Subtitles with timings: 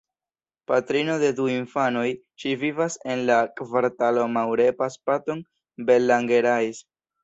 [0.69, 2.07] Patrino de du infanoj,
[2.45, 6.87] ŝi vivas en la kvartalo Maurepas-Patton-Bellangerais.